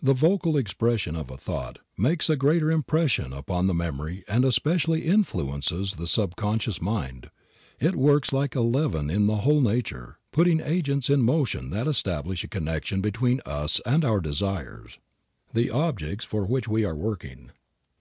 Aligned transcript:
The 0.00 0.14
vocal 0.14 0.56
expression 0.56 1.16
of 1.16 1.28
a 1.28 1.36
thought 1.36 1.80
makes 1.98 2.30
a 2.30 2.36
greater 2.36 2.70
impression 2.70 3.32
upon 3.32 3.66
the 3.66 3.74
memory 3.74 4.22
and 4.28 4.44
especially 4.44 5.02
influences 5.04 5.96
the 5.96 6.06
subconscious 6.06 6.80
mind. 6.80 7.30
It 7.80 7.96
works 7.96 8.32
like 8.32 8.54
a 8.54 8.60
leaven 8.60 9.10
in 9.10 9.26
the 9.26 9.38
whole 9.38 9.60
nature, 9.60 10.20
putting 10.30 10.60
agents 10.60 11.10
in 11.10 11.22
motion 11.24 11.70
that 11.70 11.88
establish 11.88 12.44
a 12.44 12.46
connection 12.48 13.00
between 13.00 13.40
us 13.44 13.80
and 13.84 14.04
our 14.04 14.20
desires, 14.20 15.00
the 15.52 15.68
objects 15.68 16.24
for 16.24 16.44
which 16.44 16.68
we 16.68 16.84
are 16.84 16.94
working. 16.94 17.50